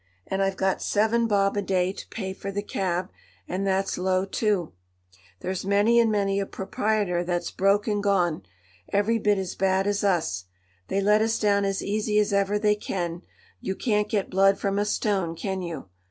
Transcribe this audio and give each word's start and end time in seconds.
And 0.25 0.41
I've 0.41 0.57
got 0.57 0.81
seven 0.81 1.27
bob 1.27 1.55
a 1.55 1.61
day 1.61 1.93
to 1.93 2.07
pay 2.07 2.33
for 2.33 2.51
the 2.51 2.63
cab, 2.63 3.11
and 3.47 3.67
that's 3.67 3.99
low, 3.99 4.25
too. 4.25 4.73
There's 5.41 5.63
many 5.63 5.99
and 5.99 6.11
many 6.11 6.39
a 6.39 6.47
proprietor 6.47 7.23
that's 7.23 7.51
broke 7.51 7.87
and 7.87 8.01
gone—every 8.01 9.19
bit 9.19 9.37
as 9.37 9.53
bad 9.53 9.85
as 9.85 10.03
us. 10.03 10.45
They 10.87 11.01
let 11.01 11.21
us 11.21 11.37
down 11.37 11.65
as 11.65 11.83
easy 11.83 12.17
as 12.17 12.33
ever 12.33 12.57
they 12.57 12.73
can; 12.73 13.21
you 13.59 13.75
can't 13.75 14.09
get 14.09 14.31
blood 14.31 14.57
from 14.57 14.79
a 14.79 14.85
stone, 14.85 15.35
can 15.35 15.61
you?" 15.61 15.87